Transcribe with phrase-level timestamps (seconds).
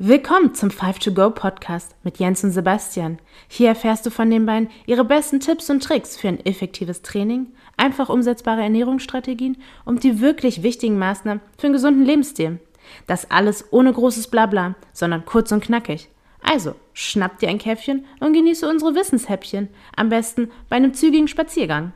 [0.00, 3.18] Willkommen zum 5to Go Podcast mit Jens und Sebastian.
[3.48, 7.48] Hier erfährst du von den beiden ihre besten Tipps und Tricks für ein effektives Training,
[7.76, 12.60] einfach umsetzbare Ernährungsstrategien und die wirklich wichtigen Maßnahmen für einen gesunden Lebensstil.
[13.08, 16.08] Das alles ohne großes Blabla, sondern kurz und knackig.
[16.44, 21.92] Also, schnapp dir ein Käffchen und genieße unsere Wissenshäppchen, am besten bei einem zügigen Spaziergang.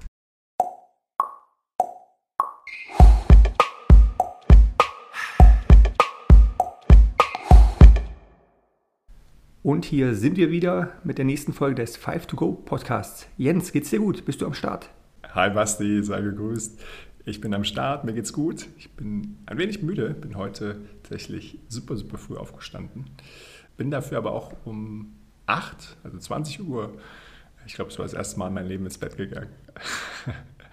[9.65, 13.29] Und hier sind wir wieder mit der nächsten Folge des 5 to Go Podcasts.
[13.39, 14.25] Jens, geht's dir gut?
[14.25, 14.91] Bist du am Start?
[15.37, 16.81] Hi Basti, sei gegrüßt.
[17.27, 18.67] Ich bin am Start, mir geht's gut.
[18.77, 23.05] Ich bin ein wenig müde, bin heute tatsächlich super, super früh aufgestanden.
[23.77, 25.13] Bin dafür aber auch um
[25.47, 26.95] 8, also 20 Uhr,
[27.65, 29.51] ich glaube, es war das erste Mal in meinem Leben ins Bett gegangen.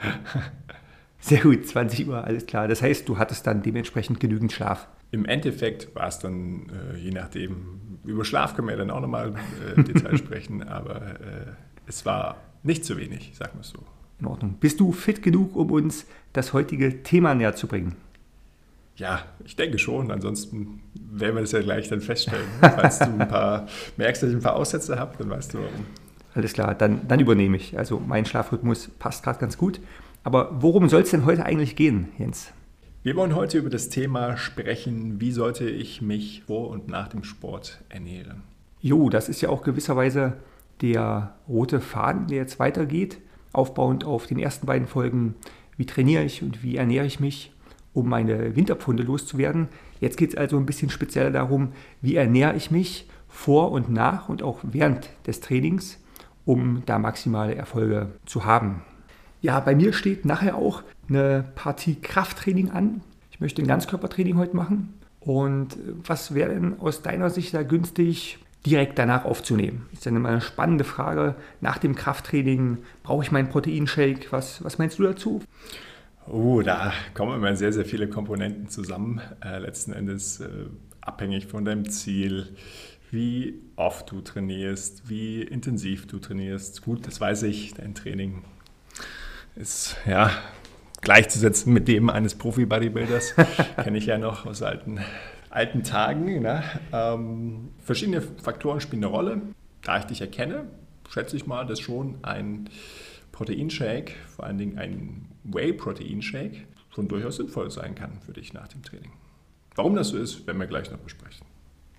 [1.19, 2.67] Sehr gut, 20 Uhr, alles klar.
[2.67, 4.87] Das heißt, du hattest dann dementsprechend genügend Schlaf.
[5.11, 9.33] Im Endeffekt war es dann, äh, je nachdem, über Schlaf können wir dann auch nochmal
[9.75, 11.45] äh, Detail sprechen, aber äh,
[11.87, 13.83] es war nicht zu wenig, sagen wir es so.
[14.19, 14.55] In Ordnung.
[14.59, 17.95] Bist du fit genug, um uns das heutige Thema näher zu bringen?
[18.99, 20.11] Ja, ich denke schon.
[20.11, 22.47] Ansonsten werden wir das ja gleich dann feststellen.
[22.59, 25.85] Falls du ein paar merkst, dass ich ein paar Aussätze habe, dann weißt du warum.
[26.35, 27.77] Alles klar, dann, dann übernehme ich.
[27.77, 29.79] Also mein Schlafrhythmus passt gerade ganz gut.
[30.23, 32.51] Aber worum soll es denn heute eigentlich gehen, Jens?
[33.01, 37.23] Wir wollen heute über das Thema sprechen, wie sollte ich mich vor und nach dem
[37.23, 38.43] Sport ernähren.
[38.81, 40.33] Jo, das ist ja auch gewisserweise
[40.81, 43.19] der rote Faden, der jetzt weitergeht,
[43.53, 45.35] aufbauend auf den ersten beiden Folgen,
[45.77, 47.53] wie trainiere ich und wie ernähre ich mich,
[47.93, 49.69] um meine Winterpfunde loszuwerden.
[50.01, 54.27] Jetzt geht es also ein bisschen spezieller darum, wie ernähre ich mich vor und nach
[54.27, 56.03] und auch während des Trainings,
[56.43, 58.81] um da maximale Erfolge zu haben.
[59.39, 63.01] Ja, bei mir steht nachher auch eine Partie Krafttraining an.
[63.31, 64.93] Ich möchte ein Ganzkörpertraining heute machen.
[65.19, 69.87] Und was wäre denn aus deiner Sicht da günstig, direkt danach aufzunehmen?
[69.91, 71.35] Ist dann immer eine spannende Frage.
[71.61, 74.27] Nach dem Krafttraining brauche ich meinen Proteinshake?
[74.31, 75.41] Was, was meinst du dazu?
[76.27, 79.21] Oh, da kommen immer sehr, sehr viele Komponenten zusammen.
[79.43, 80.47] Äh, letzten Endes äh,
[81.01, 82.55] abhängig von deinem Ziel,
[83.11, 86.83] wie oft du trainierst, wie intensiv du trainierst.
[86.83, 88.43] Gut, das weiß ich, dein Training
[89.55, 90.31] ist ja
[91.01, 93.35] gleichzusetzen mit dem eines Profi-Bodybuilders.
[93.83, 94.99] Kenne ich ja noch aus alten,
[95.49, 96.41] alten Tagen.
[96.41, 96.63] Ne?
[96.91, 99.41] Ähm, verschiedene Faktoren spielen eine Rolle.
[99.81, 100.65] Da ich dich erkenne,
[101.09, 102.69] schätze ich mal, dass schon ein
[103.31, 108.83] Proteinshake, vor allen Dingen ein Whey-Protein-Shake, schon durchaus sinnvoll sein kann für dich nach dem
[108.83, 109.11] Training.
[109.75, 111.45] Warum das so ist, werden wir gleich noch besprechen.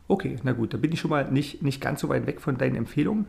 [0.09, 2.59] Okay, na gut, da bin ich schon mal nicht, nicht ganz so weit weg von
[2.59, 3.27] deinen Empfehlungen.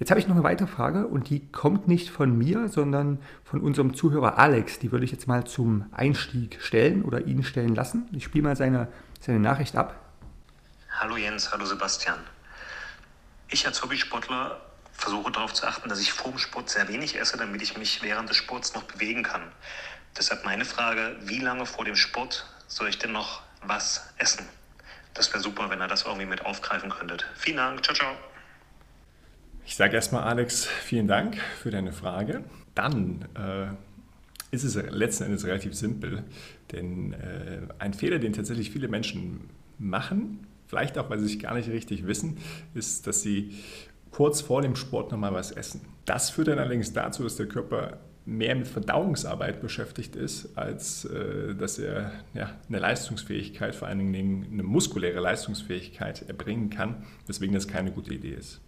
[0.00, 3.60] Jetzt habe ich noch eine weitere Frage und die kommt nicht von mir, sondern von
[3.60, 4.78] unserem Zuhörer Alex.
[4.78, 8.08] Die würde ich jetzt mal zum Einstieg stellen oder ihn stellen lassen.
[8.12, 8.88] Ich spiele mal seine,
[9.20, 9.94] seine Nachricht ab.
[10.90, 12.18] Hallo Jens, hallo Sebastian.
[13.48, 14.62] Ich als Hobbysportler
[14.94, 18.02] versuche darauf zu achten, dass ich vor dem Sport sehr wenig esse, damit ich mich
[18.02, 19.42] während des Sports noch bewegen kann.
[20.16, 24.48] Deshalb meine Frage, wie lange vor dem Sport soll ich denn noch was essen?
[25.12, 27.26] Das wäre super, wenn ihr das irgendwie mit aufgreifen könntet.
[27.36, 28.16] Vielen Dank, ciao, ciao.
[29.70, 32.42] Ich sage erstmal, Alex, vielen Dank für deine Frage.
[32.74, 33.68] Dann äh,
[34.50, 36.24] ist es letzten Endes relativ simpel,
[36.72, 39.48] denn äh, ein Fehler, den tatsächlich viele Menschen
[39.78, 42.38] machen, vielleicht auch, weil sie sich gar nicht richtig wissen,
[42.74, 43.54] ist, dass sie
[44.10, 45.82] kurz vor dem Sport nochmal was essen.
[46.04, 51.54] Das führt dann allerdings dazu, dass der Körper mehr mit Verdauungsarbeit beschäftigt ist, als äh,
[51.54, 57.68] dass er ja, eine Leistungsfähigkeit, vor allen Dingen eine muskuläre Leistungsfähigkeit erbringen kann, weswegen das
[57.68, 58.60] keine gute Idee ist.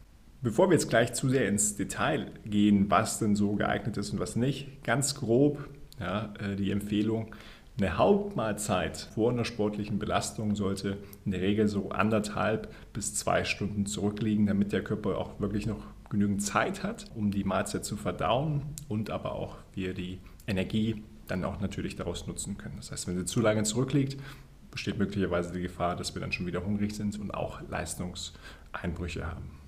[0.42, 4.19] Bevor wir jetzt gleich zu sehr ins Detail gehen, was denn so geeignet ist und
[4.19, 5.69] was nicht, ganz grob
[6.00, 7.32] ja, äh, die Empfehlung,
[7.78, 13.86] eine Hauptmahlzeit vor einer sportlichen Belastung sollte in der Regel so anderthalb bis zwei Stunden
[13.86, 18.62] zurückliegen, damit der Körper auch wirklich noch genügend Zeit hat, um die Mahlzeit zu verdauen
[18.88, 20.18] und aber auch wir die
[20.48, 22.77] Energie dann auch natürlich daraus nutzen können.
[22.77, 24.21] Das heißt, wenn sie zu lange zurückliegt,
[24.72, 29.61] besteht möglicherweise die Gefahr, dass wir dann schon wieder hungrig sind und auch Leistungseinbrüche haben.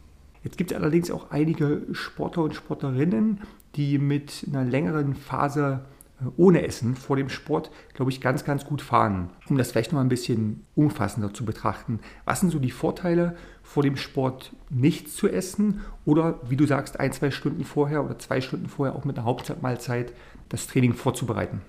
[0.44, 3.40] Jetzt gibt es allerdings auch einige Sportler und Sportlerinnen,
[3.76, 5.80] die mit einer längeren Phase
[6.20, 9.30] äh, ohne Essen vor dem Sport, glaube ich, ganz, ganz gut fahren.
[9.48, 11.98] Um das vielleicht noch ein bisschen umfassender zu betrachten.
[12.26, 17.00] Was sind so die Vorteile vor dem Sport nichts zu essen oder, wie du sagst,
[17.00, 20.12] ein, zwei Stunden vorher oder zwei Stunden vorher auch mit einer Hauptmahlzeit
[20.50, 21.62] das Training vorzubereiten?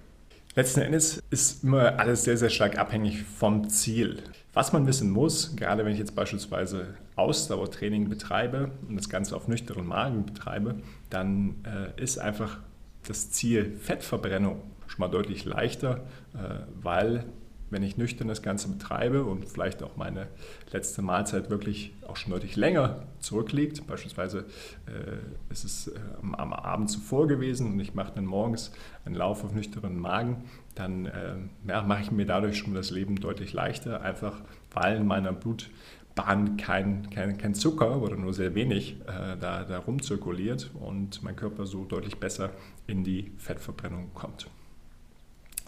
[0.54, 4.22] Letzten Endes ist immer alles sehr, sehr stark abhängig vom Ziel.
[4.56, 9.50] Was man wissen muss, gerade wenn ich jetzt beispielsweise Ausdauertraining betreibe und das Ganze auf
[9.50, 10.76] nüchternen Magen betreibe,
[11.10, 12.60] dann äh, ist einfach
[13.06, 17.26] das Ziel Fettverbrennung schon mal deutlich leichter, äh, weil
[17.70, 20.28] wenn ich nüchtern das Ganze betreibe und vielleicht auch meine
[20.72, 24.46] letzte Mahlzeit wirklich auch schon deutlich länger zurückliegt, beispielsweise
[24.86, 28.72] äh, ist es äh, am, Abend zuvor gewesen und ich mache dann morgens
[29.04, 31.36] einen Lauf auf nüchternen Magen, dann äh,
[31.68, 34.42] ja, mache ich mir dadurch schon das Leben deutlich leichter, einfach
[34.74, 39.80] weil in meiner Blutbahn kein, kein, kein Zucker oder nur sehr wenig äh, da, da
[39.80, 42.52] rumzirkuliert und mein Körper so deutlich besser
[42.88, 44.48] in die Fettverbrennung kommt.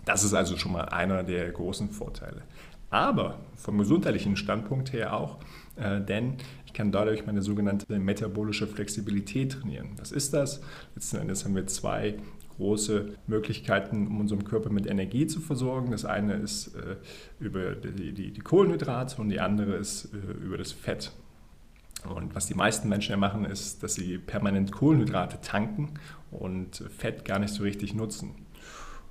[0.05, 2.43] Das ist also schon mal einer der großen Vorteile.
[2.89, 5.37] Aber vom gesundheitlichen Standpunkt her auch,
[5.75, 9.89] äh, denn ich kann dadurch meine sogenannte metabolische Flexibilität trainieren.
[9.97, 10.61] Was ist das?
[10.95, 12.15] Letzten Endes haben wir zwei
[12.57, 15.91] große Möglichkeiten, um unseren Körper mit Energie zu versorgen.
[15.91, 16.97] Das eine ist äh,
[17.39, 21.11] über die, die, die, Kohlenhydrate und die andere ist äh, über das Fett.
[22.15, 25.93] Und was die meisten Menschen ja machen, ist, dass sie permanent Kohlenhydrate tanken
[26.31, 28.35] und Fett gar nicht so richtig nutzen.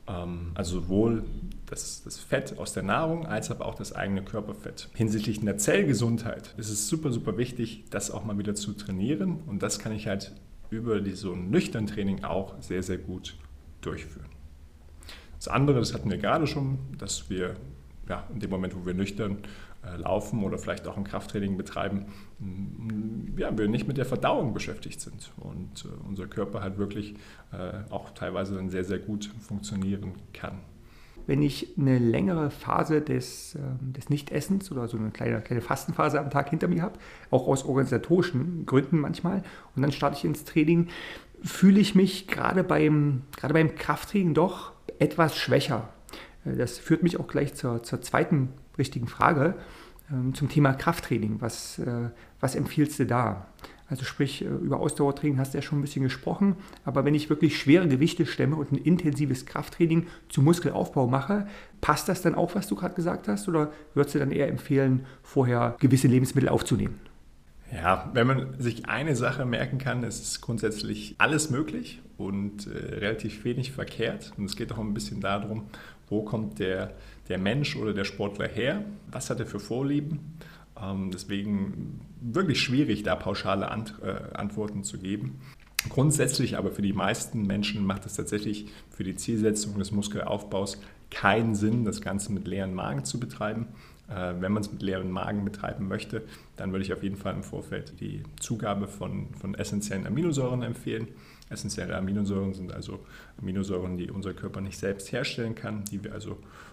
[0.09, 1.25] Ähm, also sowohl
[1.67, 4.89] das, das, Fett aus der Nahrung als aber auch das eigene Körperfett.
[4.95, 9.41] Hinsichtlich der Zellgesundheit ist es super, super wichtig, das auch mal wieder zu trainieren.
[9.47, 10.33] Und das kann ich halt
[10.71, 13.37] über die, so ein nüchtern Training auch sehr, sehr gut
[13.81, 14.29] durchführen.
[15.37, 17.57] Das andere, das hatten wir gerade schon, dass wir
[18.09, 19.39] ja, in dem Moment, wo wir nüchtern
[19.85, 22.07] äh, laufen oder vielleicht auch ein Krafttraining betreiben,
[22.39, 27.15] mm, ja, wir nicht mit der Verdauung beschäftigt sind und äh, unser Körper halt wirklich
[27.53, 30.61] äh, auch teilweise dann sehr, sehr gut funktionieren kann.
[31.27, 36.21] Wenn ich eine längere Phase des, ähm, des Nichtessens oder so eine kleine, kleine Fastenphase
[36.21, 36.99] am Tag hinter mir habe,
[37.31, 39.43] auch aus organisatorischen Gründen manchmal,
[39.75, 40.89] und dann starte ich ins Training,
[41.43, 45.89] fühle ich mich gerade beim, gerade beim Krafttraining doch etwas schwächer.
[46.45, 49.57] Das führt mich auch gleich zur, zur zweiten richtigen Frage
[50.13, 51.41] ähm, zum Thema Krafttraining.
[51.41, 53.49] Was, äh, was empfiehlst du da?
[53.89, 57.31] Also sprich, äh, über Ausdauertraining hast du ja schon ein bisschen gesprochen, aber wenn ich
[57.31, 61.47] wirklich schwere Gewichte stemme und ein intensives Krafttraining zum Muskelaufbau mache,
[61.81, 65.07] passt das dann auch, was du gerade gesagt hast, oder würdest du dann eher empfehlen,
[65.23, 67.01] vorher gewisse Lebensmittel aufzunehmen?
[67.73, 73.45] Ja, wenn man sich eine Sache merken kann, ist grundsätzlich alles möglich und äh, relativ
[73.45, 74.33] wenig verkehrt.
[74.37, 75.65] Und es geht auch ein bisschen darum,
[76.09, 76.95] wo kommt der,
[77.29, 80.39] der Mensch oder der Sportler her, was hat er für Vorlieben.
[80.81, 85.41] Ähm, deswegen wirklich schwierig, da pauschale Ant äh, Antworten zu geben.
[85.89, 90.81] Grundsätzlich aber für die meisten Menschen macht es tatsächlich für die Zielsetzung des Muskelaufbaus
[91.11, 93.69] keinen Sinn, das Ganze mit leeren Magen zu betreiben.
[94.09, 96.23] Äh, wenn man es mit leeren Magen betreiben möchte,
[96.57, 101.09] dann würde ich auf jeden Fall im Vorfeld die Zugabe von, von essentiellen Aminosäuren empfehlen.
[101.49, 103.01] Essentielle Aminosäuren sind also
[103.41, 106.33] Aminosäuren, die unser Körper nicht selbst herstellen kann, die wir also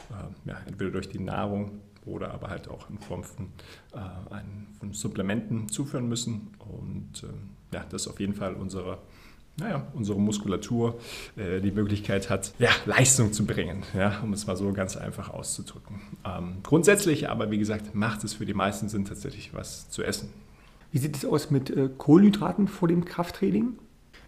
[0.10, 3.48] äh, ja, entweder durch die Nahrung oder aber halt auch in Form von,
[3.94, 6.52] äh, ein, von Supplementen zuführen müssen.
[6.60, 9.00] Und äh, ja, das ist auf jeden Fall unsere
[9.58, 11.00] naja, unsere Muskulatur
[11.36, 15.30] äh, die Möglichkeit hat, ja, Leistung zu bringen, ja, um es mal so ganz einfach
[15.30, 16.02] auszudrücken.
[16.26, 20.30] Ähm, grundsätzlich aber, wie gesagt, macht es für die meisten Sinn, tatsächlich was zu essen.
[20.92, 23.78] Wie sieht es aus mit äh, Kohlenhydraten vor dem Krafttraining?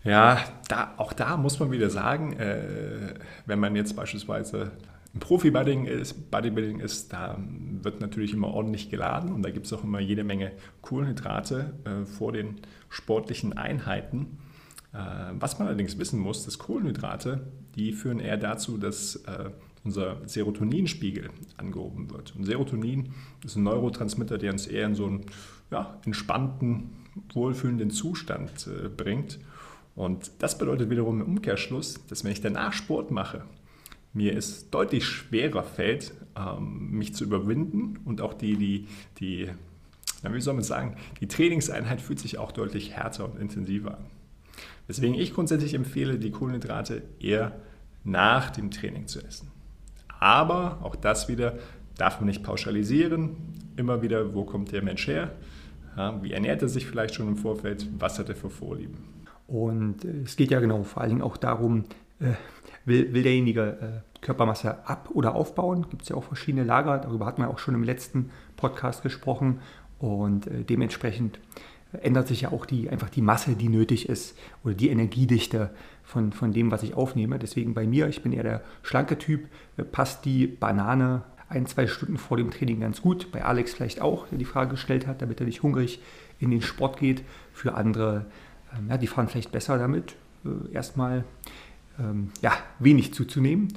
[0.03, 3.15] Ja, da, auch da muss man wieder sagen, äh,
[3.47, 4.71] wenn man jetzt beispielsweise
[5.19, 7.37] Profi-Bodybuilding ist, Bodybuilding ist, da
[7.81, 10.51] wird natürlich immer ordentlich geladen und da gibt es auch immer jede Menge
[10.81, 14.39] Kohlenhydrate äh, vor den sportlichen Einheiten.
[14.93, 14.97] Äh,
[15.39, 19.51] was man allerdings wissen muss, dass Kohlenhydrate, die führen eher dazu, dass äh,
[19.85, 22.35] unser Serotoninspiegel angehoben wird.
[22.35, 25.25] Und Serotonin ist ein Neurotransmitter, der uns eher in so einen
[25.71, 26.89] ja, entspannten,
[27.33, 29.39] wohlfühlenden Zustand äh, bringt.
[29.95, 33.43] Und das bedeutet wiederum im Umkehrschluss, dass wenn ich danach Sport mache,
[34.15, 38.87] mir es deutlich schwerer fällt, ähm, mich zu überwinden und auch die, die,
[39.19, 39.49] die,
[40.27, 44.05] wie soll man sagen, die Trainingseinheit fühlt sich auch deutlich härter und intensiver an.
[44.87, 47.59] Weswegen ich grundsätzlich empfehle, die Kohlenhydrate eher
[48.03, 49.51] nach dem Training zu essen.
[50.19, 51.57] Aber auch das wieder
[51.97, 53.35] darf man nicht pauschalisieren.
[53.75, 55.31] Immer wieder, wo kommt der Mensch her?
[56.21, 57.87] Wie ernährt er sich vielleicht schon im Vorfeld?
[57.97, 58.97] Was hat er für Vorlieben?
[59.47, 61.85] Und äh, es geht ja genau vor allen Dingen auch darum,
[62.19, 62.33] äh,
[62.85, 65.87] will, will derjenige äh, Körpermasse ab- oder aufbauen?
[65.89, 69.59] Gibt es ja auch verschiedene Lager, darüber hatten wir auch schon im letzten Podcast gesprochen.
[69.99, 71.39] Und äh, dementsprechend
[72.01, 75.69] ändert sich ja auch die, einfach die Masse, die nötig ist oder die Energiedichte
[76.03, 77.39] von, von dem, was ich aufnehme.
[77.39, 81.87] Deswegen bei mir, ich bin eher der schlanke Typ, äh, passt die Banane ein, zwei
[81.87, 83.31] Stunden vor dem Training ganz gut.
[83.31, 86.01] Bei Alex vielleicht auch, der die Frage gestellt hat, damit er nicht hungrig
[86.39, 87.23] in den Sport geht.
[87.53, 88.25] Für andere,
[88.77, 91.23] ähm, ja, die fahren vielleicht besser damit, äh, erstmal
[91.99, 93.69] ähm, ja, wenig zuzunehmen.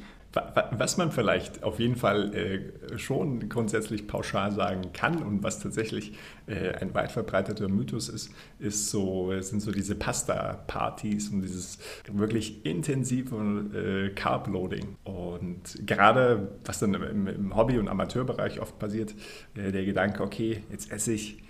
[0.71, 6.13] Was man vielleicht auf jeden Fall äh, schon grundsätzlich pauschal sagen kann und was tatsächlich
[6.47, 11.79] äh, ein weit verbreiteter Mythos ist, ist so, sind so diese Pasta-Partys und dieses
[12.13, 13.37] wirklich intensive
[13.75, 14.97] äh, Carb-Loading.
[15.05, 19.15] Und gerade, was dann im, Hobby- und Amateurbereich oft passiert,
[19.57, 21.43] äh, der Gedanke, okay, jetzt esse ich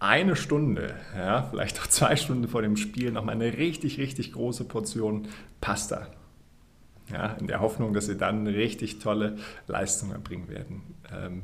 [0.00, 4.64] eine Stunde, ja, vielleicht auch zwei Stunden vor dem Spiel nochmal eine richtig, richtig große
[4.64, 5.28] Portion
[5.60, 6.08] Pasta
[7.12, 10.82] ja, in der Hoffnung, dass sie dann richtig tolle Leistungen erbringen werden.
[11.12, 11.42] Ähm,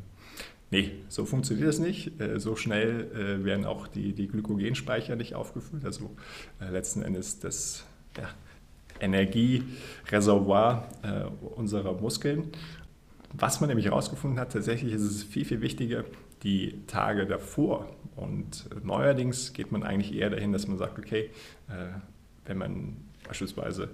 [0.70, 2.20] nee, so funktioniert das nicht.
[2.20, 5.84] Äh, so schnell äh, werden auch die, die Glykogenspeicher nicht aufgefüllt.
[5.84, 6.16] Also
[6.60, 7.84] äh, letzten Endes das
[8.16, 8.28] ja,
[9.00, 12.52] Energiereservoir äh, unserer Muskeln.
[13.32, 16.04] Was man nämlich herausgefunden hat, tatsächlich ist es viel, viel wichtiger,
[16.42, 17.88] die Tage davor.
[18.14, 21.30] Und neuerdings geht man eigentlich eher dahin, dass man sagt, okay,
[21.68, 21.98] äh,
[22.46, 23.90] wenn man beispielsweise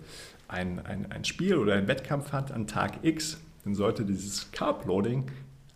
[0.49, 5.31] ein, ein, ein Spiel oder ein Wettkampf hat an Tag X, dann sollte dieses Carb-Loading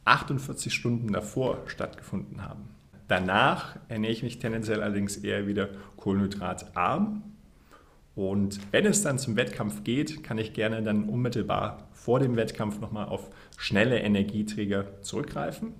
[0.04, 2.68] 48 Stunden davor stattgefunden haben.
[3.08, 7.23] Danach ernähre ich mich tendenziell allerdings eher wieder kohlenhydratarm.
[8.14, 12.80] Und wenn es dann zum Wettkampf geht, kann ich gerne dann unmittelbar vor dem Wettkampf
[12.80, 15.75] nochmal auf schnelle Energieträger zurückgreifen,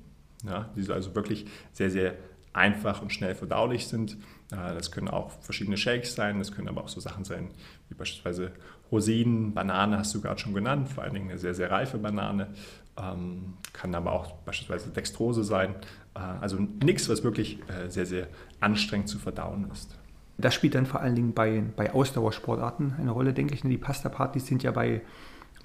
[0.47, 2.15] ja, die also wirklich sehr, sehr
[2.53, 4.15] einfach und schnell verdaulich sind.
[4.51, 7.51] Äh, das können auch verschiedene Shakes sein, das können aber auch so Sachen sein
[7.89, 8.53] wie beispielsweise
[8.91, 12.49] Rosinen, Banane hast du gerade schon genannt, vor allen Dingen eine sehr, sehr reife Banane.
[12.99, 15.75] Ähm, kann aber auch beispielsweise Dextrose sein.
[16.15, 18.29] Äh, also nichts, was wirklich äh, sehr, sehr
[18.61, 19.97] anstrengend zu verdauen ist.
[20.39, 23.63] Das spielt dann vor allen Dingen bei, bei Ausdauersportarten eine Rolle, denke ich.
[23.63, 25.03] Die Pasta-Partys sind ja bei,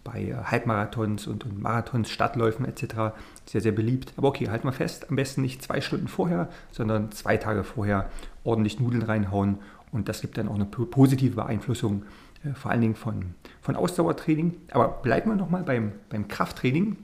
[0.04, 3.14] bei Halbmarathons und, und Marathons, Stadtläufen etc.
[3.52, 4.14] sehr, sehr beliebt.
[4.16, 8.10] Aber okay, halt mal fest, am besten nicht zwei Stunden vorher, sondern zwei Tage vorher
[8.44, 9.60] ordentlich Nudeln reinhauen
[9.92, 12.04] und das gibt dann auch eine positive Beeinflussung,
[12.46, 14.54] äh, vor allen Dingen von, von Ausdauertraining.
[14.72, 16.98] Aber bleiben wir nochmal beim, beim Krafttraining.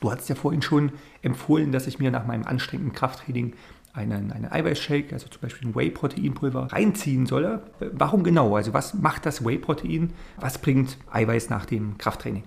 [0.00, 3.54] Du hattest ja vorhin schon empfohlen, dass ich mir nach meinem anstrengenden Krafttraining
[3.94, 7.62] einen, einen Eiweißshake, also zum Beispiel ein Whey-Proteinpulver, reinziehen solle.
[7.80, 8.54] Äh, warum genau?
[8.54, 10.12] Also was macht das Whey-Protein?
[10.36, 12.44] Was bringt Eiweiß nach dem Krafttraining?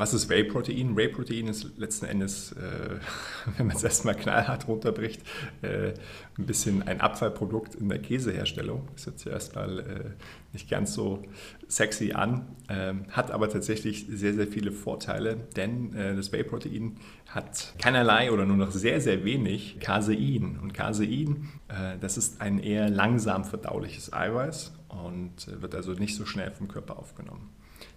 [0.00, 0.96] Was ist Whey-Protein?
[0.96, 2.96] Whey-Protein ist letzten Endes, äh,
[3.58, 5.20] wenn man es erstmal knallhart runterbricht,
[5.60, 5.92] äh,
[6.38, 8.88] ein bisschen ein Abfallprodukt in der Käseherstellung.
[9.04, 9.84] Hört sich erstmal äh,
[10.54, 11.22] nicht ganz so
[11.68, 17.74] sexy an, ähm, hat aber tatsächlich sehr, sehr viele Vorteile, denn äh, das Whey-Protein hat
[17.78, 20.58] keinerlei oder nur noch sehr, sehr wenig Casein.
[20.62, 26.16] Und Casein, äh, das ist ein eher langsam verdauliches Eiweiß und äh, wird also nicht
[26.16, 27.50] so schnell vom Körper aufgenommen.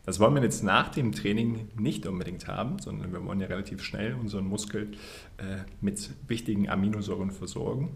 [0.05, 3.81] Das wollen wir jetzt nach dem Training nicht unbedingt haben, sondern wir wollen ja relativ
[3.81, 4.91] schnell unseren Muskel
[5.37, 7.95] äh, mit wichtigen Aminosäuren versorgen.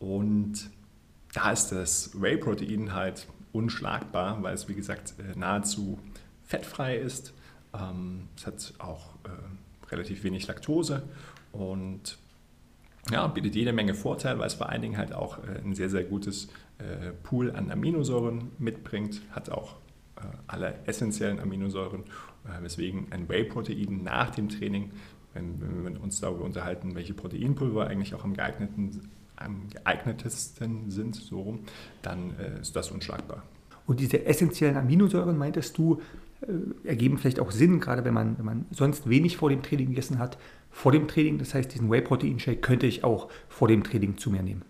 [0.00, 0.70] Und
[1.32, 6.00] da ist das Whey-Protein halt unschlagbar, weil es wie gesagt äh, nahezu
[6.42, 7.32] fettfrei ist.
[7.74, 11.04] Ähm, es hat auch äh, relativ wenig Laktose
[11.52, 12.18] und
[13.08, 16.04] ja, bietet jede Menge Vorteile, weil es vor allen Dingen halt auch ein sehr, sehr
[16.04, 16.48] gutes
[17.22, 19.79] Pool an Aminosäuren mitbringt, hat auch
[20.46, 22.02] aller essentiellen Aminosäuren,
[22.44, 24.90] äh, weswegen ein Whey-Protein nach dem Training,
[25.34, 28.34] wenn, wenn, wir uns darüber unterhalten, welche Proteinpulver eigentlich auch am,
[29.36, 31.60] am geeignetesten sind, so rum,
[32.02, 33.42] dann äh, ist das unschlagbar.
[33.86, 36.00] Und diese essentiellen Aminosäuren, meintest du,
[36.84, 40.18] ergeben vielleicht auch Sinn, gerade wenn man, wenn man sonst wenig vor dem Training gegessen
[40.18, 40.38] hat,
[40.70, 41.38] vor dem Training.
[41.38, 44.62] Das heißt, diesen Whey-Protein-Shake könnte ich auch vor dem Training zu mir nehmen.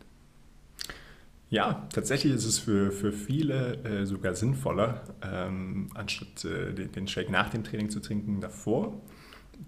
[1.50, 7.08] Ja, tatsächlich ist es für, für viele äh, sogar sinnvoller, ähm, anstatt äh, den, den,
[7.08, 9.00] Shake nach dem Training zu trinken, davor.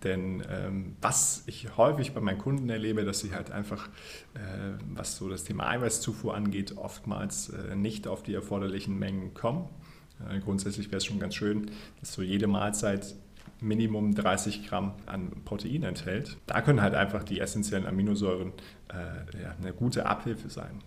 [0.04, 3.88] Denn ähm, was ich häufig bei meinen Kunden erlebe, dass sie halt einfach,
[4.34, 9.68] äh, was so das Thema Eiweißzufuhr angeht, oftmals äh, nicht auf die erforderlichen Mengen kommen.
[10.30, 13.16] Äh, grundsätzlich wäre es schon ganz schön, dass so jede Mahlzeit
[13.60, 16.36] Minimum 30 Gramm an Protein enthält.
[16.46, 18.52] Da können halt einfach die essentiellen Aminosäuren
[18.88, 20.80] äh, ja, eine gute Abhilfe sein.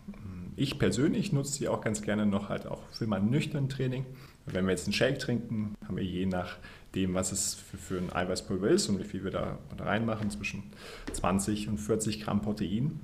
[0.58, 4.06] Ich persönlich nutze sie auch ganz gerne noch halt auch für mein nüchternen Training.
[4.46, 8.14] Wenn wir jetzt einen Shake trinken, haben wir je nachdem, was es für, für ein
[8.14, 10.64] Eiweißpulver ist und wie viel wir da reinmachen, zwischen
[11.12, 13.00] 20 und 40 Gramm Protein,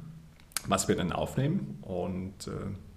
[0.68, 1.80] was wir dann aufnehmen.
[1.82, 2.52] Und äh,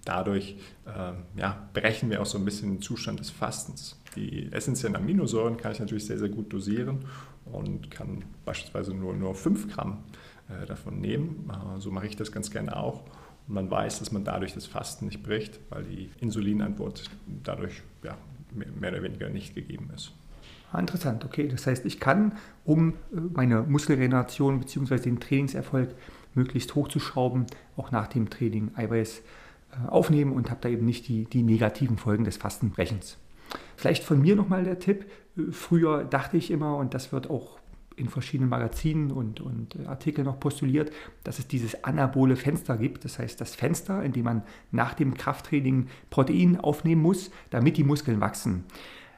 [0.05, 0.57] dadurch
[0.87, 4.01] äh, ja, brechen wir auch so ein bisschen den Zustand des Fastens.
[4.15, 7.07] Die essentiellen Aminosäuren kann ich natürlich sehr, sehr gut dosieren
[7.45, 10.05] und kann beispielsweise nur, nur 5 Gramm
[10.49, 11.51] äh, davon nehmen.
[11.51, 13.03] Äh, so mache ich das ganz gerne auch.
[13.47, 17.11] Man weiß, dass man dadurch das Fasten nicht bricht, weil die Insulinantwort
[17.43, 18.17] dadurch ja,
[18.55, 20.13] mehr oder weniger nicht gegeben ist.
[20.73, 21.47] Ah, interessant, okay.
[21.47, 22.33] Das heißt, ich kann,
[22.65, 24.99] um äh, meine Muskelregeneration bzw.
[24.99, 25.95] den Trainingserfolg
[26.35, 27.47] möglichst hochzuschrauben,
[27.77, 31.97] auch nach dem Training Eiweiß äh, aufnehmen und habe da eben nicht die, die negativen
[31.97, 33.19] Folgen des Fastenbrechens.
[33.77, 35.05] Vielleicht von mir nochmal der Tipp.
[35.53, 37.59] Früher dachte ich immer, und das wird auch
[37.97, 43.05] in verschiedenen Magazinen und, und Artikeln noch postuliert, dass es dieses anabole Fenster gibt.
[43.05, 47.85] Das heißt, das Fenster, in dem man nach dem Krafttraining Protein aufnehmen muss, damit die
[47.85, 48.65] Muskeln wachsen.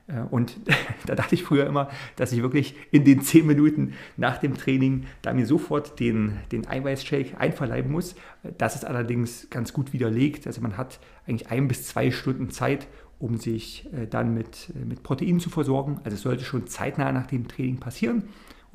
[0.09, 0.59] Äh, und
[1.07, 5.05] da dachte ich früher immer, dass ich wirklich in den zehn Minuten nach dem Training
[5.23, 8.15] da mir sofort den, den Eiweißshake einverleiben muss.
[8.59, 10.47] Das ist allerdings ganz gut widerlegt.
[10.47, 12.87] Also man hat eigentlich ein bis zwei Stunden Zeit,
[13.19, 16.01] um sich äh, dann mit, äh, mit Proteinen zu versorgen.
[16.05, 18.25] Also es sollte schon zeitnah nach dem Training passieren,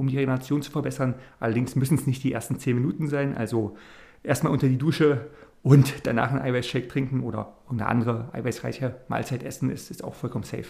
[0.01, 1.15] um die Regeneration zu verbessern.
[1.39, 3.37] Allerdings müssen es nicht die ersten zehn Minuten sein.
[3.37, 3.77] Also
[4.23, 5.29] erstmal unter die Dusche
[5.63, 10.43] und danach einen Eiweißshake trinken oder eine andere eiweißreiche Mahlzeit essen, ist, ist auch vollkommen
[10.43, 10.65] safe.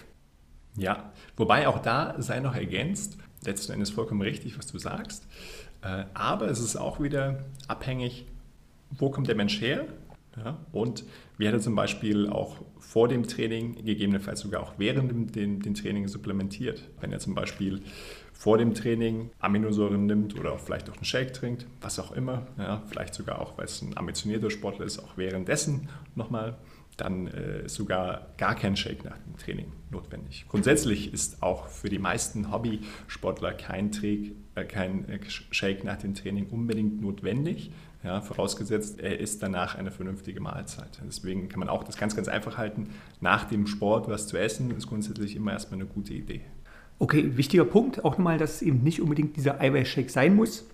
[0.76, 5.26] Ja, wobei auch da sei noch ergänzt, letzten Endes vollkommen richtig, was du sagst,
[5.82, 8.26] äh, aber es ist auch wieder abhängig,
[8.90, 9.86] wo kommt der Mensch her
[10.36, 11.04] ja, und
[11.36, 15.62] wie hat er zum Beispiel auch vor dem Training, gegebenenfalls sogar auch während dem, dem,
[15.62, 16.88] dem Training supplementiert.
[17.00, 17.82] Wenn er zum Beispiel
[18.42, 22.82] vor dem Training Aminosäuren nimmt oder vielleicht auch einen Shake trinkt, was auch immer, ja,
[22.88, 26.58] vielleicht sogar auch, weil es ein ambitionierter Sportler ist, auch währenddessen nochmal
[26.96, 30.44] dann äh, sogar gar kein Shake nach dem Training notwendig.
[30.48, 36.14] Grundsätzlich ist auch für die meisten Hobbysportler kein, Träg, äh, kein äh, Shake nach dem
[36.14, 37.70] Training unbedingt notwendig,
[38.02, 41.00] ja, vorausgesetzt er ist danach eine vernünftige Mahlzeit.
[41.06, 42.88] Deswegen kann man auch das ganz, ganz einfach halten.
[43.20, 46.40] Nach dem Sport was zu essen ist grundsätzlich immer erstmal eine gute Idee.
[46.98, 50.64] Okay, wichtiger Punkt auch nochmal, dass es eben nicht unbedingt dieser Eiweißshake sein muss.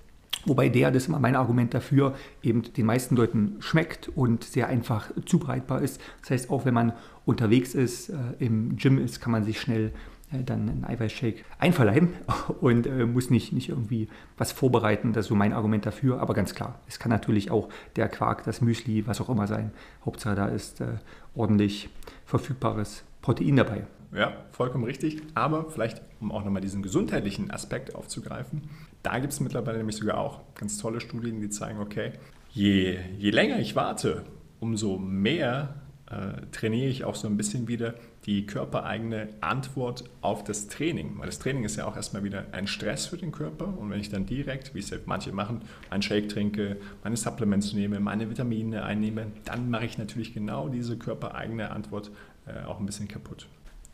[0.44, 4.68] Wobei der, das ist immer mein Argument dafür, eben den meisten Leuten schmeckt und sehr
[4.68, 6.00] einfach zubereitbar ist.
[6.20, 6.92] Das heißt, auch wenn man
[7.26, 9.92] unterwegs ist, äh, im Gym ist, kann man sich schnell
[10.32, 12.10] äh, dann einen Eiweißshake einverleiben
[12.60, 15.12] und äh, muss nicht, nicht irgendwie was vorbereiten.
[15.12, 16.20] Das ist so mein Argument dafür.
[16.20, 19.72] Aber ganz klar, es kann natürlich auch der Quark, das Müsli, was auch immer sein.
[20.04, 20.98] Hauptsache da ist äh,
[21.34, 21.88] ordentlich
[22.26, 23.86] verfügbares Protein dabei.
[24.12, 25.22] Ja, vollkommen richtig.
[25.34, 28.62] Aber vielleicht, um auch nochmal diesen gesundheitlichen Aspekt aufzugreifen,
[29.02, 32.12] da gibt es mittlerweile nämlich sogar auch ganz tolle Studien, die zeigen, okay,
[32.50, 34.24] je, je länger ich warte,
[34.60, 35.74] umso mehr
[36.10, 41.18] äh, trainiere ich auch so ein bisschen wieder die körpereigene Antwort auf das Training.
[41.18, 43.76] Weil das Training ist ja auch erstmal wieder ein Stress für den Körper.
[43.78, 47.74] Und wenn ich dann direkt, wie es ja manche machen, einen Shake trinke, meine Supplements
[47.74, 52.10] nehme, meine Vitamine einnehme, dann mache ich natürlich genau diese körpereigene Antwort
[52.46, 53.46] äh, auch ein bisschen kaputt.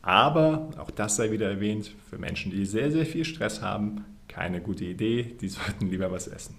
[0.05, 4.61] Aber auch das sei wieder erwähnt, für Menschen, die sehr, sehr viel Stress haben, keine
[4.61, 6.55] gute Idee, die sollten lieber was essen.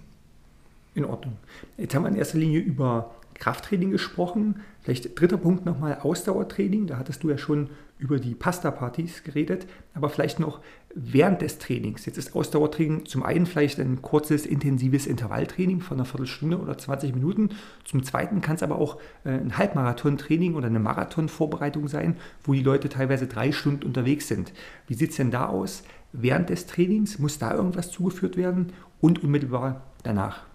[0.93, 1.37] In Ordnung.
[1.77, 4.61] Jetzt haben wir in erster Linie über Krafttraining gesprochen.
[4.81, 6.87] Vielleicht dritter Punkt nochmal Ausdauertraining.
[6.87, 7.69] Da hattest du ja schon
[7.99, 10.61] über die Pasta-Partys geredet, aber vielleicht noch
[10.93, 12.05] während des Trainings.
[12.05, 17.15] Jetzt ist Ausdauertraining zum einen vielleicht ein kurzes, intensives Intervalltraining von einer Viertelstunde oder 20
[17.15, 17.49] Minuten.
[17.85, 22.63] Zum zweiten kann es aber auch äh, ein Halbmarathon-Training oder eine Marathon-Vorbereitung sein, wo die
[22.63, 24.53] Leute teilweise drei Stunden unterwegs sind.
[24.87, 25.83] Wie sieht es denn da aus?
[26.13, 30.45] Während des Trainings muss da irgendwas zugeführt werden und unmittelbar danach?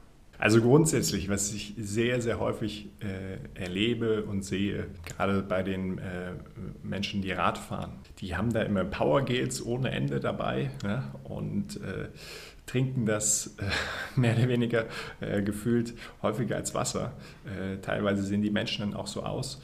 [0.43, 6.33] Also grundsätzlich, was ich sehr, sehr häufig äh, erlebe und sehe, gerade bei den äh,
[6.83, 11.05] Menschen, die Rad fahren, die haben da immer Powergels ohne Ende dabei ne?
[11.23, 12.09] und äh,
[12.67, 13.63] trinken das äh,
[14.21, 14.87] mehr oder weniger
[15.21, 17.13] äh, gefühlt häufiger als Wasser.
[17.47, 19.63] Äh, teilweise sehen die Menschen dann auch so aus,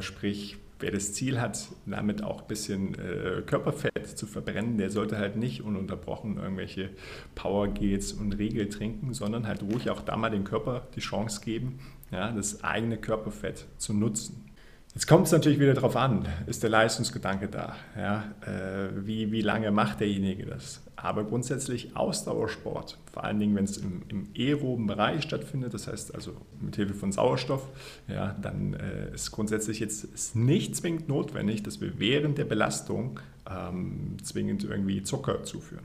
[0.00, 5.18] sprich wer das Ziel hat, damit auch ein bisschen äh, Körperfett zu verbrennen, der sollte
[5.18, 6.90] halt nicht ununterbrochen irgendwelche
[7.34, 11.78] Power-Gels und Riegel trinken, sondern halt ruhig auch da mal dem Körper die Chance geben,
[12.10, 14.49] ja, das eigene Körperfett zu nutzen.
[14.92, 17.76] Jetzt kommt es natürlich wieder darauf an, ist der Leistungsgedanke da?
[17.96, 18.24] Ja?
[18.40, 20.82] Äh, wie, wie lange macht derjenige das?
[20.96, 26.12] Aber grundsätzlich Ausdauersport, vor allen Dingen, wenn es im, im aeroben Bereich stattfindet, das heißt
[26.12, 27.68] also mit Hilfe von Sauerstoff,
[28.08, 33.20] ja, dann äh, ist grundsätzlich jetzt ist nicht zwingend notwendig, dass wir während der Belastung
[33.48, 35.84] ähm, zwingend irgendwie Zucker zuführen.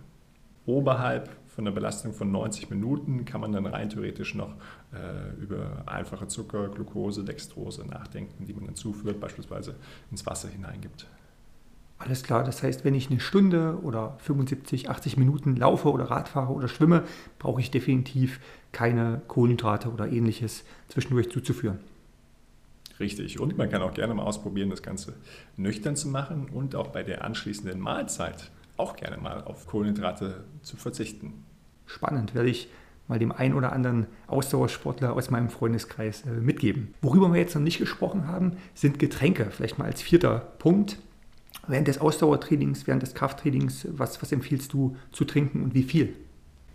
[0.66, 4.56] Oberhalb von einer Belastung von 90 Minuten kann man dann rein theoretisch noch
[5.40, 9.76] über einfache Zucker, Glucose, Dextrose nachdenken, die man dann zuführt, beispielsweise
[10.12, 11.08] ins Wasser hineingibt.
[11.98, 16.52] Alles klar, das heißt, wenn ich eine Stunde oder 75, 80 Minuten laufe oder Radfahre
[16.52, 17.04] oder schwimme,
[17.40, 18.42] brauche ich definitiv
[18.74, 21.80] keine Kohlenhydrate oder ähnliches zwischendurch zuzuführen.
[23.00, 23.40] Richtig.
[23.40, 25.14] Und man kann auch gerne mal ausprobieren, das Ganze
[25.58, 30.76] nüchtern zu machen und auch bei der anschließenden Mahlzeit auch gerne mal auf Kohlenhydrate zu
[30.76, 31.46] verzichten.
[31.86, 32.70] Spannend, werde ich
[33.08, 36.94] mal dem einen oder anderen Ausdauersportler aus meinem Freundeskreis äh, mitgeben.
[37.02, 39.48] Worüber wir jetzt noch nicht gesprochen haben, sind Getränke.
[39.52, 40.98] Vielleicht mal als vierter Punkt.
[41.68, 46.14] Während des Ausdauertrainings, während des Krafttrainings, was, was empfiehlst du zu trinken und wie viel?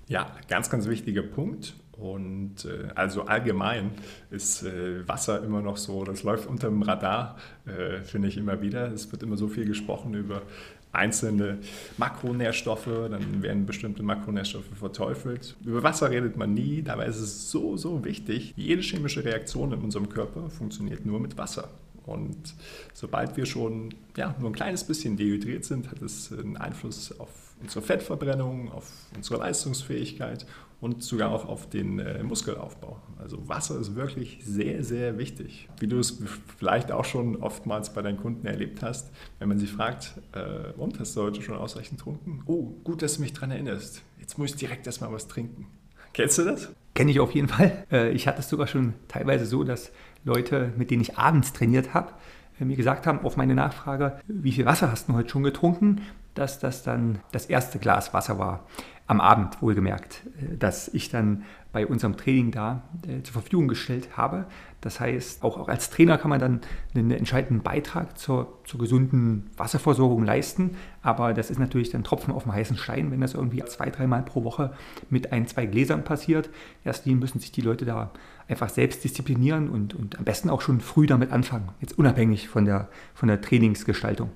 [0.09, 1.75] Ja, ganz, ganz wichtiger Punkt.
[1.93, 3.91] Und äh, also allgemein
[4.31, 8.63] ist äh, Wasser immer noch so, das läuft unter dem Radar, äh, finde ich immer
[8.63, 8.91] wieder.
[8.91, 10.43] Es wird immer so viel gesprochen über
[10.93, 11.59] einzelne
[11.99, 15.57] Makronährstoffe, dann werden bestimmte Makronährstoffe verteufelt.
[15.65, 18.55] Über Wasser redet man nie, dabei ist es so, so wichtig.
[18.57, 21.69] Jede chemische Reaktion in unserem Körper funktioniert nur mit Wasser.
[22.07, 22.55] Und
[22.93, 27.31] sobald wir schon ja, nur ein kleines bisschen dehydriert sind, hat es einen Einfluss auf
[27.63, 30.47] unsere Fettverbrennung, auf unsere Leistungsfähigkeit
[30.81, 33.01] und sogar auch auf den äh, Muskelaufbau.
[33.19, 35.69] Also Wasser ist wirklich sehr, sehr wichtig.
[35.79, 36.23] Wie du es
[36.59, 40.99] vielleicht auch schon oftmals bei deinen Kunden erlebt hast, wenn man sie fragt, äh, und
[40.99, 42.43] hast du heute schon ausreichend getrunken?
[42.47, 44.03] Oh, gut, dass du mich daran erinnerst.
[44.19, 45.67] Jetzt muss ich direkt erstmal was trinken.
[46.13, 46.71] Kennst du das?
[46.95, 47.85] Kenne ich auf jeden Fall.
[47.93, 49.93] Äh, ich hatte es sogar schon teilweise so, dass
[50.25, 52.13] Leute, mit denen ich abends trainiert habe,
[52.59, 56.01] äh, mir gesagt haben auf meine Nachfrage, wie viel Wasser hast du heute schon getrunken,
[56.35, 58.67] dass das dann das erste Glas Wasser war
[59.11, 61.43] am Abend wohlgemerkt, äh, dass ich dann
[61.73, 64.47] bei unserem Training da äh, zur Verfügung gestellt habe.
[64.81, 66.61] Das heißt, auch, auch, als Trainer kann man dann
[66.95, 70.77] einen entscheidenden Beitrag zur, zur, gesunden Wasserversorgung leisten.
[71.03, 74.23] Aber das ist natürlich dann Tropfen auf dem heißen Stein, wenn das irgendwie zwei, dreimal
[74.23, 74.73] pro Woche
[75.11, 76.49] mit ein, zwei Gläsern passiert.
[76.85, 78.13] Erst die müssen sich die Leute da
[78.49, 82.65] einfach selbst disziplinieren und, und am besten auch schon früh damit anfangen, jetzt unabhängig von
[82.65, 84.31] der, von der Trainingsgestaltung.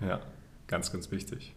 [0.00, 0.20] Ja,
[0.68, 1.54] ganz, ganz wichtig.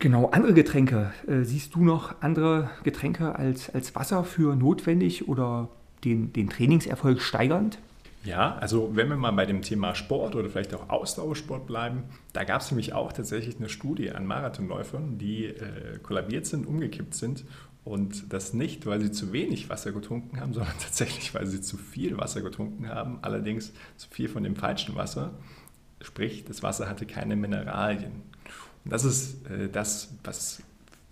[0.00, 1.12] Genau, andere Getränke.
[1.28, 5.68] Äh, siehst du noch andere Getränke als, als Wasser für notwendig oder
[6.04, 7.78] den, den Trainingserfolg steigernd?
[8.24, 12.44] Ja, also wenn wir mal bei dem Thema Sport oder vielleicht auch Ausdauersport bleiben, da
[12.44, 17.44] gab es nämlich auch tatsächlich eine Studie an Marathonläufern, die äh, kollabiert sind, umgekippt sind
[17.84, 21.76] und das nicht, weil sie zu wenig Wasser getrunken haben, sondern tatsächlich, weil sie zu
[21.76, 25.32] viel Wasser getrunken haben, allerdings zu viel von dem falschen Wasser.
[26.00, 28.22] Sprich, das Wasser hatte keine Mineralien.
[28.84, 30.62] Das ist äh, das, was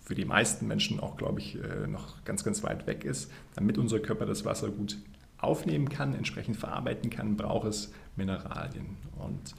[0.00, 3.31] für die meisten Menschen auch, glaube ich, äh, noch ganz, ganz weit weg ist.
[3.54, 4.96] Damit unser Körper das Wasser gut
[5.37, 8.96] aufnehmen kann, entsprechend verarbeiten kann, braucht es Mineralien.
[9.18, 9.54] Und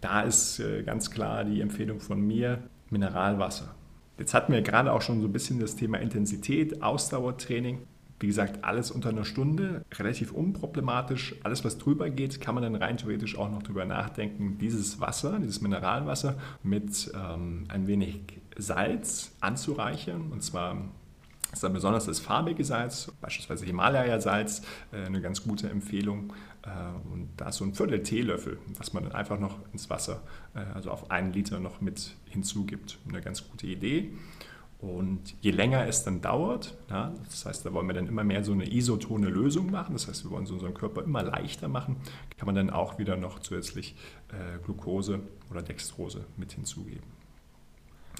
[0.00, 3.74] da ist äh, ganz klar die Empfehlung von mir, Mineralwasser.
[4.18, 7.78] Jetzt hatten wir gerade auch schon so ein bisschen das Thema Intensität, Ausdauertraining.
[8.18, 11.34] Wie gesagt, alles unter einer Stunde, relativ unproblematisch.
[11.42, 15.38] Alles, was drüber geht, kann man dann rein theoretisch auch noch drüber nachdenken, dieses Wasser,
[15.38, 20.32] dieses Mineralwasser mit ähm, ein wenig Salz anzureichern.
[20.32, 20.78] Und zwar
[21.52, 26.32] ist dann besonders das farbige Salz, beispielsweise Himalaya-Salz, äh, eine ganz gute Empfehlung.
[26.62, 26.68] Äh,
[27.12, 30.22] und da ist so ein Viertel Teelöffel, was man dann einfach noch ins Wasser,
[30.54, 32.98] äh, also auf einen Liter noch mit hinzugibt.
[33.08, 34.12] Eine ganz gute Idee.
[34.78, 38.44] Und je länger es dann dauert, ja, das heißt, da wollen wir dann immer mehr
[38.44, 41.96] so eine isotone Lösung machen, das heißt, wir wollen so unseren Körper immer leichter machen,
[42.36, 43.96] kann man dann auch wieder noch zusätzlich
[44.28, 47.16] äh, Glucose oder Dextrose mit hinzugeben.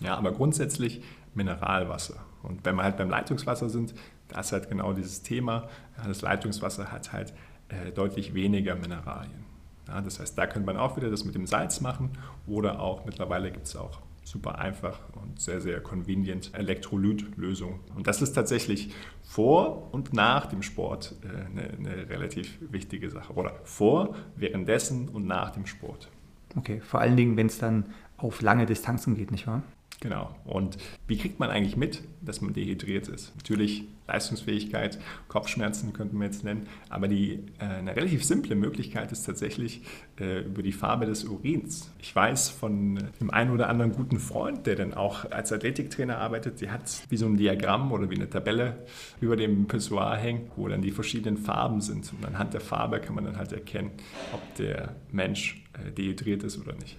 [0.00, 1.02] Ja, aber grundsätzlich
[1.34, 2.24] Mineralwasser.
[2.42, 3.94] Und wenn wir halt beim Leitungswasser sind,
[4.28, 7.34] da ist halt genau dieses Thema, ja, das Leitungswasser hat halt
[7.68, 9.44] äh, deutlich weniger Mineralien.
[9.88, 12.10] Ja, das heißt, da könnte man auch wieder das mit dem Salz machen
[12.46, 17.80] oder auch mittlerweile gibt es auch super einfach und sehr, sehr convenient Elektrolytlösung.
[17.94, 23.32] Und das ist tatsächlich vor und nach dem Sport äh, eine, eine relativ wichtige Sache.
[23.34, 26.10] Oder vor, währenddessen und nach dem Sport.
[26.56, 27.86] Okay, vor allen Dingen, wenn es dann
[28.16, 29.62] auf lange Distanzen geht, nicht wahr?
[30.00, 30.34] Genau.
[30.44, 33.34] Und wie kriegt man eigentlich mit, dass man dehydriert ist?
[33.36, 39.24] Natürlich Leistungsfähigkeit, Kopfschmerzen könnten wir jetzt nennen, aber die, äh, eine relativ simple Möglichkeit ist
[39.24, 39.82] tatsächlich
[40.20, 41.92] äh, über die Farbe des Urins.
[41.98, 46.60] Ich weiß von dem einen oder anderen guten Freund, der dann auch als Athletiktrainer arbeitet,
[46.60, 48.84] der hat wie so ein Diagramm oder wie eine Tabelle
[49.20, 52.12] über dem Pissoir hängt, wo dann die verschiedenen Farben sind.
[52.12, 53.90] Und anhand der Farbe kann man dann halt erkennen,
[54.32, 56.96] ob der Mensch äh, dehydriert ist oder nicht.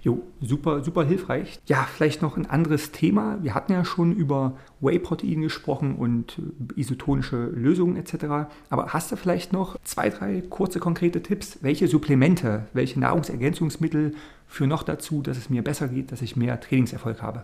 [0.00, 1.58] Jo, super, super hilfreich.
[1.66, 3.38] Ja, vielleicht noch ein anderes Thema.
[3.42, 8.48] Wir hatten ja schon über Whey-Protein gesprochen und äh, isotonische Lösungen etc.
[8.70, 11.58] Aber hast du vielleicht noch zwei, drei kurze, konkrete Tipps?
[11.62, 14.14] Welche Supplemente, welche Nahrungsergänzungsmittel
[14.46, 17.42] führen noch dazu, dass es mir besser geht, dass ich mehr Trainingserfolg habe?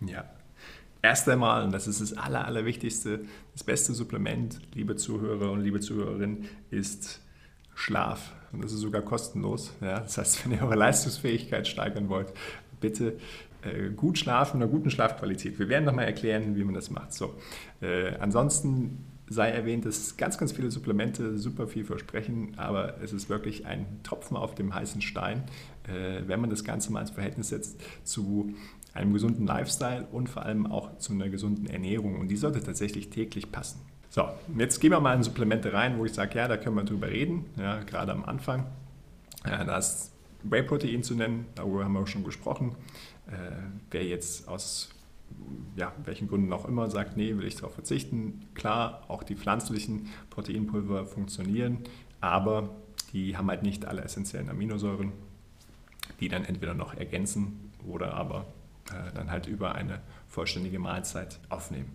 [0.00, 0.24] Ja,
[1.04, 5.80] Erst einmal, und das ist das Aller, Allerwichtigste, das beste Supplement, liebe Zuhörer und liebe
[5.80, 7.20] Zuhörerinnen, ist
[7.74, 8.32] Schlaf.
[8.52, 9.72] Und das ist sogar kostenlos.
[9.80, 10.00] Ja?
[10.00, 12.32] Das heißt, wenn ihr eure Leistungsfähigkeit steigern wollt,
[12.80, 13.18] bitte
[13.62, 15.58] äh, gut schlafen, einer guten Schlafqualität.
[15.58, 17.12] Wir werden nochmal erklären, wie man das macht.
[17.12, 17.34] So.
[17.80, 23.28] Äh, ansonsten sei erwähnt, dass ganz, ganz viele Supplemente super viel versprechen, aber es ist
[23.28, 25.44] wirklich ein Tropfen auf dem heißen Stein,
[25.84, 28.54] äh, wenn man das Ganze mal ins Verhältnis setzt zu
[28.94, 32.20] einem gesunden Lifestyle und vor allem auch zu einer gesunden Ernährung.
[32.20, 33.80] Und die sollte tatsächlich täglich passen.
[34.10, 34.28] So,
[34.58, 37.08] jetzt gehen wir mal in Supplemente rein, wo ich sage, ja, da können wir drüber
[37.08, 38.66] reden, ja, gerade am Anfang.
[39.46, 42.74] Ja, da ist Whey-Protein zu nennen, darüber haben wir auch schon gesprochen.
[43.26, 43.32] Äh,
[43.90, 44.90] wer jetzt aus
[45.76, 48.42] ja, welchen Gründen auch immer sagt, nee, will ich darauf verzichten.
[48.54, 51.78] Klar, auch die pflanzlichen Proteinpulver funktionieren,
[52.20, 52.68] aber
[53.12, 55.12] die haben halt nicht alle essentiellen Aminosäuren,
[56.20, 58.46] die dann entweder noch ergänzen oder aber
[59.14, 61.90] dann halt über eine vollständige Mahlzeit aufnehmen.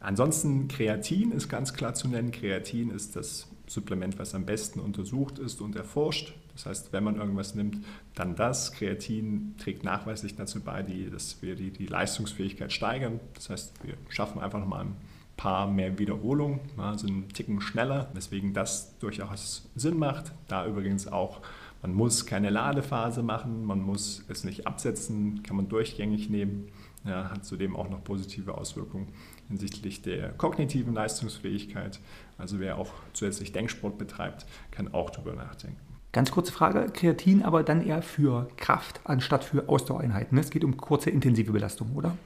[0.00, 2.32] Ansonsten Kreatin ist ganz klar zu nennen.
[2.32, 6.34] Kreatin ist das Supplement, was am besten untersucht ist und erforscht.
[6.54, 8.72] Das heißt, wenn man irgendwas nimmt, dann das.
[8.72, 13.20] Kreatin trägt nachweislich dazu bei, die, dass wir die, die Leistungsfähigkeit steigern.
[13.34, 14.96] Das heißt, wir schaffen einfach nochmal ein
[15.36, 20.32] paar mehr Wiederholungen, also einen Ticken schneller, weswegen das durchaus Sinn macht.
[20.48, 21.40] Da übrigens auch,
[21.82, 26.68] man muss keine Ladephase machen, man muss es nicht absetzen, kann man durchgängig nehmen.
[27.04, 29.08] Ja, hat zudem auch noch positive Auswirkungen
[29.48, 31.98] hinsichtlich der kognitiven Leistungsfähigkeit.
[32.36, 35.80] Also wer auch zusätzlich Denksport betreibt, kann auch darüber nachdenken.
[36.12, 40.36] Ganz kurze Frage, Kreatin aber dann eher für Kraft anstatt für Ausdauereinheiten.
[40.38, 42.16] Es geht um kurze intensive Belastung, oder?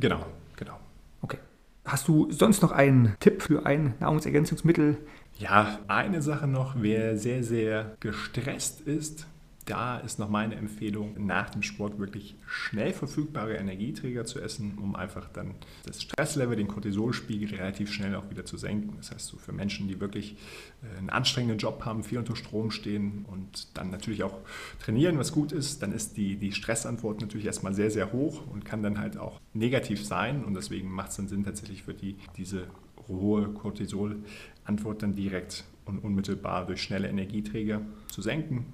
[0.00, 0.24] Genau,
[0.56, 0.78] genau.
[1.22, 1.38] Okay.
[1.84, 4.96] Hast du sonst noch einen Tipp für ein Nahrungsergänzungsmittel?
[5.38, 9.26] Ja, eine Sache noch, wer sehr, sehr gestresst ist,
[9.70, 14.96] da ist noch meine Empfehlung, nach dem Sport wirklich schnell verfügbare Energieträger zu essen, um
[14.96, 15.54] einfach dann
[15.86, 18.94] das Stresslevel, den Cortisolspiegel relativ schnell auch wieder zu senken.
[18.96, 20.36] Das heißt, so für Menschen, die wirklich
[20.82, 24.38] äh, einen anstrengenden Job haben, viel unter Strom stehen und dann natürlich auch
[24.82, 28.64] trainieren, was gut ist, dann ist die, die Stressantwort natürlich erstmal sehr, sehr hoch und
[28.64, 30.44] kann dann halt auch negativ sein.
[30.44, 32.66] Und deswegen macht es dann Sinn, tatsächlich für die, diese
[33.08, 38.66] hohe Cortisol-Antwort dann direkt und unmittelbar durch schnelle Energieträger zu senken.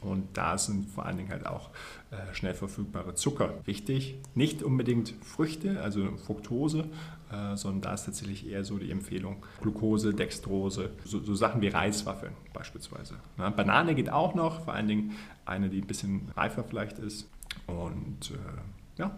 [0.00, 1.70] Und da sind vor allen Dingen halt auch
[2.10, 4.16] äh, schnell verfügbare Zucker wichtig.
[4.34, 6.84] Nicht unbedingt Früchte, also Fructose,
[7.32, 11.68] äh, sondern da ist tatsächlich eher so die Empfehlung Glucose, Dextrose, so, so Sachen wie
[11.68, 13.14] Reiswaffeln beispielsweise.
[13.38, 15.12] Ja, Banane geht auch noch, vor allen Dingen
[15.46, 17.28] eine, die ein bisschen reifer vielleicht ist.
[17.66, 19.16] Und äh, ja,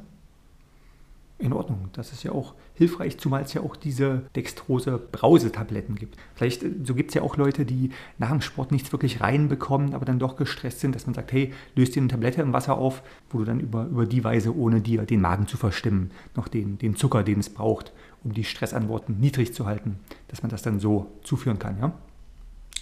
[1.38, 1.90] in Ordnung.
[1.92, 6.16] Das ist ja auch hilfreich, zumal es ja auch diese Dextrose-Brausetabletten gibt.
[6.34, 9.94] Vielleicht, äh, so gibt es ja auch Leute, die nach dem Sport nichts wirklich reinbekommen,
[9.94, 12.78] aber dann doch gestresst sind, dass man sagt, hey, löst dir eine Tablette im Wasser
[12.78, 16.48] auf, wo du dann über, über die Weise, ohne dir den Magen zu verstimmen, noch
[16.48, 17.92] den, den Zucker, den es braucht,
[18.24, 21.92] um die Stressantworten niedrig zu halten, dass man das dann so zuführen kann, ja?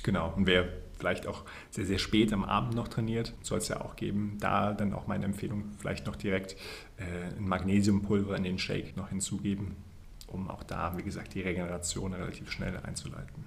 [0.05, 0.33] Genau.
[0.37, 0.69] Und wer
[1.05, 4.39] vielleicht auch sehr, sehr spät am Abend noch trainiert, soll es ja auch geben.
[4.41, 6.57] Da dann auch meine Empfehlung, vielleicht noch direkt
[6.97, 9.77] äh, ein Magnesiumpulver in den Shake noch hinzugeben,
[10.29, 13.45] um auch da, wie gesagt, die Regeneration relativ schnell einzuleiten.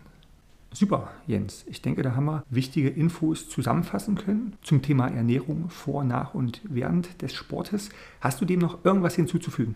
[0.71, 1.65] Super, Jens.
[1.65, 6.61] Ich denke, da haben wir wichtige Infos zusammenfassen können zum Thema Ernährung vor, nach und
[6.63, 7.89] während des Sportes.
[8.21, 9.73] Hast du dem noch irgendwas hinzuzufügen?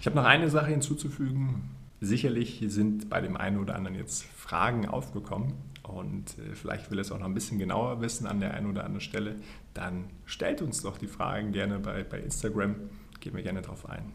[0.00, 1.77] Ich habe noch eine Sache hinzuzufügen.
[2.00, 7.10] Sicherlich sind bei dem einen oder anderen jetzt Fragen aufgekommen und äh, vielleicht will es
[7.10, 9.36] auch noch ein bisschen genauer wissen an der einen oder anderen Stelle,
[9.74, 12.76] dann stellt uns doch die Fragen gerne bei, bei Instagram.
[13.20, 14.12] Gehen wir gerne darauf ein.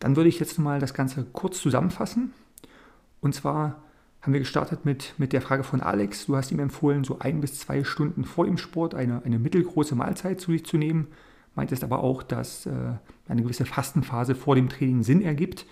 [0.00, 2.32] Dann würde ich jetzt mal das Ganze kurz zusammenfassen.
[3.20, 3.82] Und zwar
[4.20, 6.26] haben wir gestartet mit, mit der Frage von Alex.
[6.26, 9.94] Du hast ihm empfohlen, so ein bis zwei Stunden vor dem Sport eine, eine mittelgroße
[9.94, 11.06] Mahlzeit zu sich zu nehmen.
[11.54, 12.70] Meintest aber auch, dass äh,
[13.28, 15.66] eine gewisse Fastenphase vor dem Training Sinn ergibt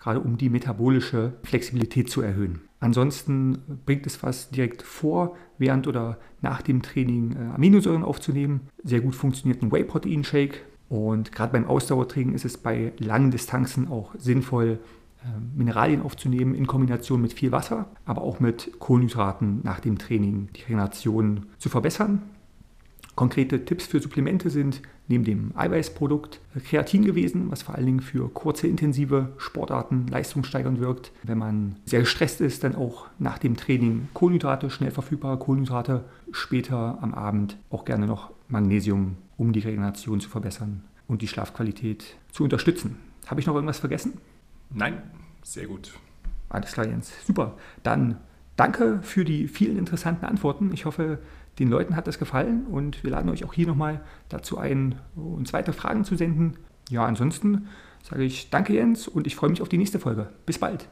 [0.00, 2.62] gerade um die metabolische Flexibilität zu erhöhen.
[2.80, 8.62] Ansonsten bringt es was direkt vor, während oder nach dem Training äh, Aminosäuren aufzunehmen.
[8.82, 10.64] Sehr gut funktioniert ein Whey-Protein-Shake.
[10.88, 14.80] Und gerade beim Ausdauertraining ist es bei langen Distanzen auch sinnvoll,
[15.22, 20.48] äh, Mineralien aufzunehmen in Kombination mit viel Wasser, aber auch mit Kohlenhydraten nach dem Training
[20.56, 22.22] die Regeneration zu verbessern.
[23.14, 28.28] Konkrete Tipps für Supplemente sind neben dem Eiweißprodukt Kreatin gewesen, was vor allen Dingen für
[28.30, 31.12] kurze, intensive Sportarten leistungssteigernd wirkt.
[31.24, 36.98] Wenn man sehr gestresst ist, dann auch nach dem Training Kohlenhydrate, schnell verfügbare Kohlenhydrate, später
[37.02, 42.44] am Abend auch gerne noch Magnesium, um die Regeneration zu verbessern und die Schlafqualität zu
[42.44, 42.96] unterstützen.
[43.26, 44.14] Habe ich noch irgendwas vergessen?
[44.70, 45.02] Nein,
[45.42, 45.92] sehr gut.
[46.48, 47.12] Alles klar, Jens.
[47.26, 47.56] Super.
[47.82, 48.16] Dann
[48.56, 50.70] danke für die vielen interessanten Antworten.
[50.72, 51.18] Ich hoffe,
[51.60, 55.52] den Leuten hat das gefallen und wir laden euch auch hier nochmal dazu ein, uns
[55.52, 56.56] weitere Fragen zu senden.
[56.88, 57.68] Ja, ansonsten
[58.02, 60.30] sage ich danke Jens und ich freue mich auf die nächste Folge.
[60.46, 60.88] Bis bald.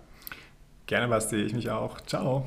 [0.87, 2.01] Gerne, Basti, ich mich auch.
[2.03, 2.45] Ciao.